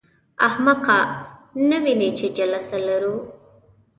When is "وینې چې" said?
1.83-2.27